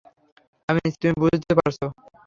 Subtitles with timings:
[0.69, 1.85] আমি নিশ্চিত তুমি বুঝতে পারছো।